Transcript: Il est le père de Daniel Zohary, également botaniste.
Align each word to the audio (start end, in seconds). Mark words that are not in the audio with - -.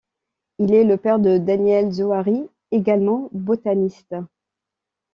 Il 0.57 0.73
est 0.73 0.83
le 0.83 0.97
père 0.97 1.19
de 1.19 1.37
Daniel 1.37 1.91
Zohary, 1.91 2.49
également 2.71 3.29
botaniste. 3.33 4.15